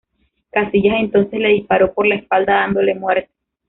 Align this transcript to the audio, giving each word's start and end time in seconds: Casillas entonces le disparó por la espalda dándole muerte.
Casillas 0.49 0.95
entonces 0.99 1.39
le 1.39 1.49
disparó 1.49 1.93
por 1.93 2.07
la 2.07 2.15
espalda 2.15 2.55
dándole 2.61 2.95
muerte. 2.95 3.29